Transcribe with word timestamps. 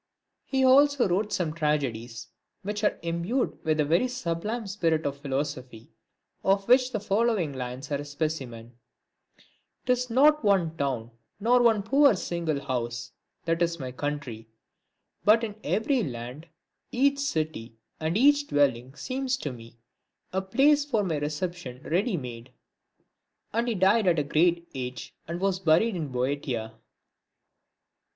He 0.45 0.65
also 0.65 1.07
wrote 1.07 1.31
some 1.31 1.53
tragedies, 1.53 2.27
which 2.63 2.83
are 2.83 2.97
imbued 3.03 3.63
with 3.63 3.79
a 3.79 3.85
very 3.85 4.07
sublime 4.07 4.65
spirit 4.65 5.05
of 5.05 5.19
philosophy, 5.21 5.91
of 6.43 6.67
which 6.67 6.91
the 6.91 6.99
following 6.99 7.53
lines 7.53 7.91
are 7.91 7.99
a 8.01 8.03
specimen:— 8.03 8.73
"Tis 9.85 10.09
not 10.09 10.43
one 10.43 10.75
town, 10.75 11.11
nor 11.39 11.61
one 11.61 11.83
poor 11.83 12.15
single 12.15 12.61
house, 12.61 13.11
That 13.45 13.61
is 13.61 13.79
my 13.79 13.91
country; 13.91 14.49
but 15.23 15.43
in 15.43 15.53
every 15.63 16.01
land 16.01 16.47
Each 16.91 17.19
city 17.19 17.77
and 17.99 18.17
each 18.17 18.47
dwelling 18.47 18.95
seems 18.95 19.37
to 19.37 19.53
me, 19.53 19.77
A 20.33 20.41
place 20.41 20.83
for 20.83 21.03
my 21.03 21.17
reception 21.17 21.79
ready 21.83 22.17
made. 22.17 22.51
And 23.53 23.67
he 23.67 23.75
died 23.75 24.07
at 24.07 24.17
a 24.17 24.23
great 24.23 24.67
age, 24.73 25.13
and 25.27 25.39
was 25.39 25.59
buried 25.59 25.95
in 25.95 26.07
Boaotia. 26.07 26.73